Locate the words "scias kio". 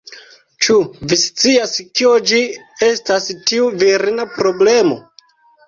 1.23-2.15